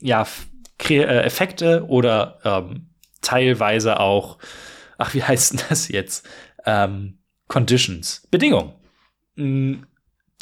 ja, 0.00 0.26
äh, 0.88 1.22
Effekte 1.22 1.86
oder 1.86 2.38
ähm, 2.44 2.90
teilweise 3.22 4.00
auch, 4.00 4.38
ach, 4.98 5.14
wie 5.14 5.22
heißt 5.24 5.52
denn 5.52 5.60
das 5.68 5.88
jetzt? 5.88 6.28
Ähm, 6.64 7.18
Conditions, 7.48 8.26
Bedingungen, 8.30 8.72
mm, 9.36 9.74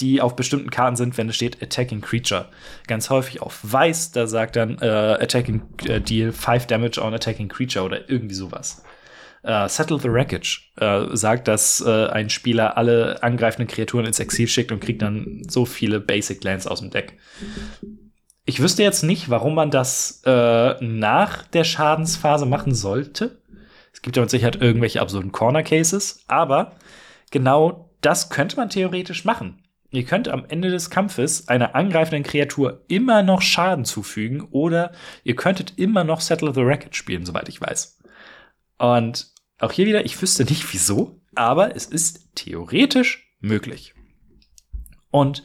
die 0.01 0.21
auf 0.21 0.35
bestimmten 0.35 0.71
Karten 0.71 0.97
sind, 0.97 1.17
wenn 1.19 1.29
es 1.29 1.37
steht 1.37 1.63
Attacking 1.63 2.01
Creature. 2.01 2.49
Ganz 2.87 3.11
häufig 3.11 3.41
auf 3.43 3.61
Weiß, 3.63 4.11
da 4.11 4.27
sagt 4.27 4.57
dann 4.57 4.79
äh, 4.81 4.87
Attacking 4.87 5.63
äh, 5.87 6.01
Deal 6.01 6.33
5 6.33 6.67
Damage 6.67 7.01
on 7.01 7.15
Attacking 7.15 7.49
Creature 7.49 7.85
oder 7.85 8.11
irgendwie 8.11 8.35
sowas. 8.35 8.83
Äh, 9.45 9.69
Settle 9.69 9.99
the 9.99 10.11
Wreckage 10.11 10.73
äh, 10.81 11.07
sagt, 11.13 11.47
dass 11.49 11.81
äh, 11.81 12.07
ein 12.07 12.29
Spieler 12.31 12.77
alle 12.77 13.23
angreifenden 13.23 13.69
Kreaturen 13.69 14.07
ins 14.07 14.19
Exil 14.19 14.49
schickt 14.49 14.73
und 14.73 14.81
kriegt 14.81 15.03
dann 15.03 15.43
so 15.49 15.65
viele 15.65 16.01
Basic 16.01 16.43
Lands 16.43 16.67
aus 16.67 16.81
dem 16.81 16.91
Deck. 16.91 17.19
Ich 18.47 18.61
wüsste 18.61 18.83
jetzt 18.83 19.05
nicht, 19.05 19.31
warum 19.31 19.55
man 19.55 19.71
das 19.71 20.23
äh, 20.27 20.75
nach 20.85 21.47
der 21.47 21.65
Schadensphase 21.65 22.47
machen 22.47 22.75
sollte. 22.75 23.39
Es 23.93 24.03
gibt 24.03 24.17
ja 24.17 24.23
mit 24.23 24.31
Sicherheit 24.31 24.61
irgendwelche 24.61 25.01
absurden 25.01 25.31
Corner 25.31 25.63
Cases, 25.63 26.25
aber 26.27 26.73
genau 27.31 27.91
das 28.01 28.29
könnte 28.29 28.57
man 28.57 28.69
theoretisch 28.69 29.25
machen. 29.25 29.64
Ihr 29.95 30.05
könnt 30.05 30.29
am 30.29 30.45
Ende 30.47 30.71
des 30.71 30.91
Kampfes 30.91 31.47
einer 31.49 31.77
angreifenden 31.77 32.25
Kreatur 32.25 32.85
immer 32.89 33.23
noch 33.23 33.43
Schaden 33.43 33.85
zufügen 33.85 34.41
oder 34.41 34.93
ihr 35.23 35.37
könntet 35.37 35.75
immer 35.79 36.03
noch 36.03 36.21
Settle 36.21 36.53
the 36.53 36.63
Racket 36.63 36.97
spielen, 36.97 37.25
soweit 37.25 37.49
ich 37.49 37.61
weiß. 37.61 38.01
Und 38.79 39.33
auch 39.61 39.71
hier 39.71 39.87
wieder, 39.87 40.05
ich 40.05 40.21
wüsste 40.21 40.45
nicht 40.45 40.73
wieso, 40.73 41.21
aber 41.37 41.77
es 41.77 41.87
ist 41.87 42.35
theoretisch 42.35 43.37
möglich. 43.41 43.95
Und 45.11 45.45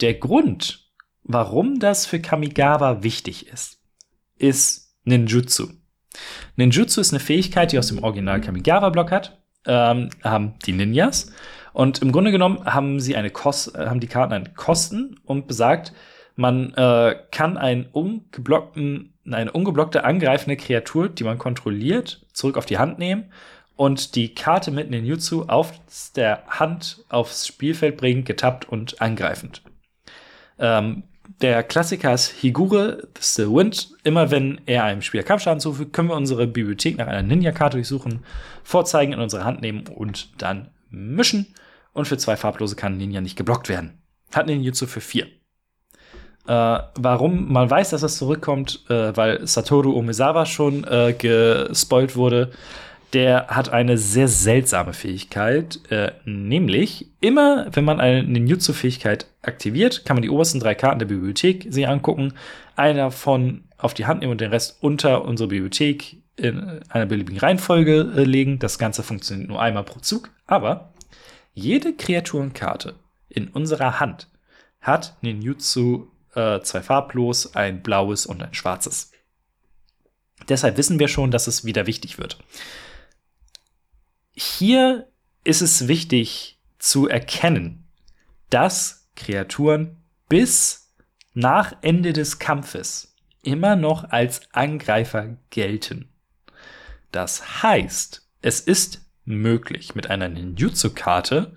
der 0.00 0.14
Grund, 0.14 0.92
warum 1.24 1.80
das 1.80 2.06
für 2.06 2.20
Kamigawa 2.20 3.02
wichtig 3.02 3.48
ist, 3.48 3.80
ist 4.36 4.94
Ninjutsu. 5.02 5.70
Ninjutsu 6.54 7.00
ist 7.00 7.12
eine 7.12 7.20
Fähigkeit, 7.20 7.72
die 7.72 7.78
aus 7.78 7.88
dem 7.88 8.02
Original 8.02 8.40
Kamigawa-Block 8.40 9.10
hat, 9.10 9.42
ähm, 9.66 10.10
haben 10.22 10.54
die 10.64 10.72
Ninjas. 10.72 11.32
Und 11.78 12.02
im 12.02 12.10
Grunde 12.10 12.32
genommen 12.32 12.64
haben 12.64 12.98
sie 12.98 13.14
eine 13.14 13.30
Kost, 13.30 13.78
haben 13.78 14.00
die 14.00 14.08
Karten 14.08 14.32
einen 14.32 14.54
Kosten 14.54 15.14
und 15.24 15.46
besagt, 15.46 15.92
man 16.34 16.74
äh, 16.74 17.14
kann 17.30 17.56
einen 17.56 17.86
ungeblockten, 17.86 19.14
eine 19.24 19.52
ungeblockte 19.52 20.02
angreifende 20.02 20.56
Kreatur, 20.56 21.08
die 21.08 21.22
man 21.22 21.38
kontrolliert, 21.38 22.26
zurück 22.32 22.56
auf 22.56 22.66
die 22.66 22.78
Hand 22.78 22.98
nehmen 22.98 23.26
und 23.76 24.16
die 24.16 24.34
Karte 24.34 24.72
mit 24.72 24.90
Ninjutsu 24.90 25.44
auf 25.44 25.72
der 26.16 26.42
Hand 26.48 27.04
aufs 27.10 27.46
Spielfeld 27.46 27.96
bringen, 27.96 28.24
getappt 28.24 28.68
und 28.68 29.00
angreifend. 29.00 29.62
Ähm, 30.58 31.04
der 31.42 31.62
Klassiker 31.62 32.12
ist 32.12 32.42
Higure, 32.42 33.06
the 33.20 33.46
Wind. 33.46 33.90
Immer 34.02 34.32
wenn 34.32 34.60
er 34.66 34.82
einem 34.82 35.02
Spieler 35.02 35.22
Kampfschaden 35.22 35.60
zufügt, 35.60 35.92
können 35.92 36.08
wir 36.08 36.16
unsere 36.16 36.48
Bibliothek 36.48 36.98
nach 36.98 37.06
einer 37.06 37.22
Ninja-Karte 37.22 37.76
durchsuchen, 37.76 38.24
vorzeigen, 38.64 39.12
in 39.12 39.20
unsere 39.20 39.44
Hand 39.44 39.62
nehmen 39.62 39.86
und 39.86 40.42
dann 40.42 40.70
mischen. 40.90 41.54
Und 41.92 42.06
für 42.06 42.18
zwei 42.18 42.36
farblose 42.36 42.76
kann 42.76 42.96
Ninja 42.96 43.20
nicht 43.20 43.36
geblockt 43.36 43.68
werden. 43.68 43.98
Hat 44.32 44.46
Ninjutsu 44.46 44.86
für 44.86 45.00
vier. 45.00 45.26
Äh, 46.46 46.78
warum 46.94 47.52
man 47.52 47.68
weiß, 47.68 47.90
dass 47.90 48.00
das 48.00 48.16
zurückkommt, 48.16 48.84
äh, 48.88 49.16
weil 49.16 49.46
Satoru 49.46 49.92
Omizawa 49.92 50.46
schon 50.46 50.84
äh, 50.84 51.12
gespoilt 51.12 52.16
wurde. 52.16 52.50
Der 53.14 53.48
hat 53.48 53.70
eine 53.70 53.96
sehr 53.96 54.28
seltsame 54.28 54.92
Fähigkeit, 54.92 55.80
äh, 55.90 56.12
nämlich 56.24 57.10
immer, 57.20 57.66
wenn 57.72 57.84
man 57.84 58.00
eine 58.00 58.22
Ninjutsu-Fähigkeit 58.22 59.26
aktiviert, 59.40 60.04
kann 60.04 60.16
man 60.16 60.22
die 60.22 60.28
obersten 60.30 60.60
drei 60.60 60.74
Karten 60.74 60.98
der 60.98 61.06
Bibliothek 61.06 61.66
sich 61.70 61.88
angucken, 61.88 62.34
einer 62.76 63.04
davon 63.04 63.64
auf 63.78 63.94
die 63.94 64.06
Hand 64.06 64.20
nehmen 64.20 64.32
und 64.32 64.40
den 64.40 64.50
Rest 64.50 64.78
unter 64.82 65.24
unsere 65.24 65.48
Bibliothek 65.48 66.18
in 66.36 66.80
einer 66.88 67.06
beliebigen 67.06 67.38
Reihenfolge 67.38 68.12
äh, 68.16 68.24
legen. 68.24 68.58
Das 68.58 68.78
Ganze 68.78 69.02
funktioniert 69.02 69.48
nur 69.48 69.60
einmal 69.60 69.84
pro 69.84 70.00
Zug, 70.00 70.30
aber 70.46 70.92
jede 71.58 71.94
Kreaturenkarte 71.94 72.94
in 73.28 73.48
unserer 73.48 74.00
Hand 74.00 74.30
hat 74.80 75.16
Ninjutsu 75.22 76.06
äh, 76.34 76.60
zwei 76.60 76.82
farblos, 76.82 77.56
ein 77.56 77.82
blaues 77.82 78.26
und 78.26 78.42
ein 78.42 78.54
schwarzes. 78.54 79.10
Deshalb 80.48 80.76
wissen 80.76 80.98
wir 80.98 81.08
schon, 81.08 81.30
dass 81.30 81.48
es 81.48 81.64
wieder 81.64 81.86
wichtig 81.86 82.18
wird. 82.18 82.38
Hier 84.32 85.08
ist 85.42 85.60
es 85.60 85.88
wichtig 85.88 86.60
zu 86.78 87.08
erkennen, 87.08 87.88
dass 88.50 89.08
Kreaturen 89.16 89.96
bis 90.28 90.94
nach 91.34 91.74
Ende 91.82 92.12
des 92.12 92.38
Kampfes 92.38 93.16
immer 93.42 93.74
noch 93.74 94.04
als 94.10 94.42
Angreifer 94.52 95.36
gelten. 95.50 96.08
Das 97.10 97.62
heißt, 97.62 98.28
es 98.42 98.60
ist 98.60 99.07
möglich, 99.28 99.94
mit 99.94 100.10
einer 100.10 100.28
Ninjutsu-Karte 100.28 101.52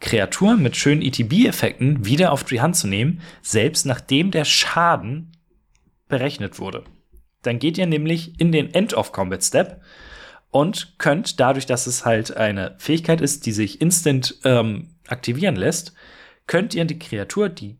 Kreaturen 0.00 0.62
mit 0.62 0.76
schönen 0.76 1.02
ETB-Effekten 1.02 2.04
wieder 2.04 2.32
auf 2.32 2.44
die 2.44 2.60
Hand 2.60 2.74
zu 2.74 2.88
nehmen, 2.88 3.20
selbst 3.42 3.84
nachdem 3.86 4.30
der 4.30 4.44
Schaden 4.44 5.32
berechnet 6.08 6.58
wurde. 6.58 6.84
Dann 7.42 7.58
geht 7.58 7.78
ihr 7.78 7.86
nämlich 7.86 8.40
in 8.40 8.50
den 8.50 8.72
End-of-Combat-Step 8.72 9.80
und 10.50 10.94
könnt 10.98 11.38
dadurch, 11.38 11.66
dass 11.66 11.86
es 11.86 12.04
halt 12.04 12.36
eine 12.36 12.74
Fähigkeit 12.78 13.20
ist, 13.20 13.46
die 13.46 13.52
sich 13.52 13.80
instant 13.80 14.36
ähm, 14.44 14.88
aktivieren 15.06 15.56
lässt, 15.56 15.94
könnt 16.46 16.74
ihr 16.74 16.84
die 16.84 16.98
Kreatur, 16.98 17.48
die 17.48 17.76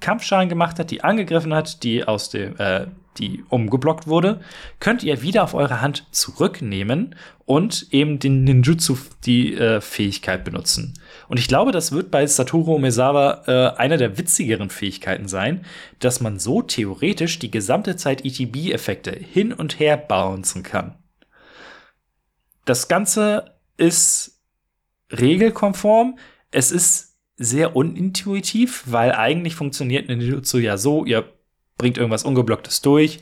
Kampfschaden 0.00 0.48
gemacht 0.48 0.78
hat, 0.78 0.90
die 0.90 1.02
angegriffen 1.02 1.52
hat, 1.52 1.82
die 1.82 2.04
aus 2.04 2.30
dem, 2.30 2.56
äh, 2.58 2.86
die 3.18 3.44
umgeblockt 3.48 4.06
wurde, 4.06 4.40
könnt 4.80 5.02
ihr 5.02 5.22
wieder 5.22 5.44
auf 5.44 5.54
eure 5.54 5.80
Hand 5.80 6.06
zurücknehmen 6.10 7.14
und 7.44 7.88
eben 7.92 8.18
den 8.18 8.44
Ninjutsu 8.44 8.96
die 9.24 9.54
äh, 9.54 9.80
Fähigkeit 9.80 10.44
benutzen. 10.44 10.94
Und 11.28 11.38
ich 11.38 11.48
glaube, 11.48 11.72
das 11.72 11.92
wird 11.92 12.10
bei 12.10 12.26
Satoru 12.26 12.74
Omezawa 12.74 13.42
äh, 13.46 13.76
einer 13.78 13.96
der 13.96 14.18
witzigeren 14.18 14.70
Fähigkeiten 14.70 15.28
sein, 15.28 15.64
dass 15.98 16.20
man 16.20 16.38
so 16.38 16.62
theoretisch 16.62 17.38
die 17.38 17.50
gesamte 17.50 17.96
Zeit 17.96 18.24
ETB-Effekte 18.24 19.12
hin 19.12 19.52
und 19.52 19.80
her 19.80 19.96
bouncen 19.96 20.62
kann. 20.62 20.96
Das 22.64 22.88
Ganze 22.88 23.56
ist 23.78 24.42
regelkonform. 25.10 26.18
Es 26.50 26.70
ist 26.70 27.16
sehr 27.38 27.76
unintuitiv, 27.76 28.82
weil 28.86 29.12
eigentlich 29.12 29.54
funktioniert 29.54 30.08
Ninjutsu 30.08 30.58
ja 30.58 30.76
so, 30.76 31.04
ihr 31.04 31.24
bringt 31.78 31.96
irgendwas 31.96 32.24
Ungeblocktes 32.24 32.82
durch, 32.82 33.20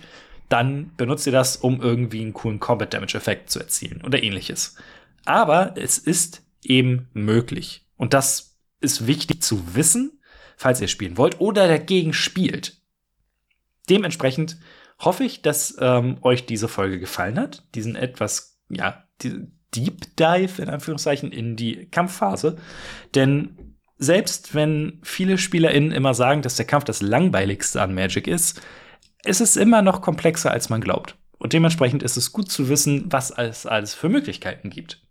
dann 0.48 0.92
benutzt 0.96 1.26
ihr 1.26 1.32
das, 1.32 1.56
um 1.56 1.80
irgendwie 1.80 2.22
einen 2.22 2.32
coolen 2.32 2.60
Combat 2.60 2.92
Damage 2.92 3.16
Effekt 3.16 3.50
zu 3.50 3.60
erzielen 3.60 4.02
oder 4.04 4.22
ähnliches. 4.22 4.76
Aber 5.24 5.74
es 5.76 5.98
ist 5.98 6.42
eben 6.62 7.08
möglich. 7.12 7.86
Und 7.96 8.14
das 8.14 8.56
ist 8.80 9.06
wichtig 9.06 9.42
zu 9.42 9.74
wissen, 9.74 10.20
falls 10.56 10.80
ihr 10.80 10.88
spielen 10.88 11.18
wollt 11.18 11.40
oder 11.40 11.68
dagegen 11.68 12.12
spielt. 12.12 12.80
Dementsprechend 13.88 14.58
hoffe 14.98 15.24
ich, 15.24 15.42
dass 15.42 15.76
ähm, 15.80 16.18
euch 16.22 16.46
diese 16.46 16.68
Folge 16.68 16.98
gefallen 16.98 17.38
hat. 17.38 17.64
Diesen 17.74 17.96
etwas, 17.96 18.58
ja, 18.68 19.04
die 19.22 19.46
Deep 19.74 20.16
Dive 20.16 20.62
in 20.62 20.68
Anführungszeichen 20.68 21.32
in 21.32 21.56
die 21.56 21.86
Kampfphase. 21.86 22.56
Denn 23.14 23.65
selbst 23.98 24.54
wenn 24.54 25.00
viele 25.02 25.38
SpielerInnen 25.38 25.92
immer 25.92 26.14
sagen, 26.14 26.42
dass 26.42 26.56
der 26.56 26.66
Kampf 26.66 26.85
das 26.85 27.02
langweiligste 27.02 27.80
an 27.80 27.94
Magic 27.94 28.26
ist, 28.26 28.61
ist 29.24 29.40
es 29.40 29.56
immer 29.56 29.82
noch 29.82 30.02
komplexer, 30.02 30.50
als 30.50 30.68
man 30.68 30.80
glaubt. 30.80 31.16
Und 31.38 31.52
dementsprechend 31.52 32.02
ist 32.02 32.16
es 32.16 32.32
gut 32.32 32.50
zu 32.50 32.68
wissen, 32.68 33.06
was 33.11 33.30
es 33.30 33.66
alles 33.66 33.94
für 33.94 34.09
Möglichkeiten 34.09 34.70
gibt. 34.70 35.02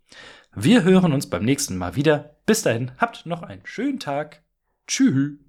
Wir 0.54 0.84
hören 0.84 1.12
uns 1.12 1.28
beim 1.28 1.44
nächsten 1.44 1.76
Mal 1.76 1.96
wieder. 1.96 2.36
Bis 2.46 2.62
dahin, 2.62 2.92
habt 2.98 3.26
noch 3.26 3.42
einen 3.42 3.64
schönen 3.64 4.00
Tag. 4.00 4.42
Tschüss. 4.86 5.45